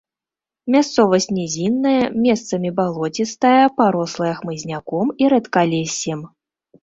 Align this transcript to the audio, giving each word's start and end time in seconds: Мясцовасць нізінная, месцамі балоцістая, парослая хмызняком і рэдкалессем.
Мясцовасць 0.75 1.27
нізінная, 1.39 1.99
месцамі 2.25 2.71
балоцістая, 2.79 3.61
парослая 3.81 4.33
хмызняком 4.41 5.11
і 5.25 5.31
рэдкалессем. 5.35 6.19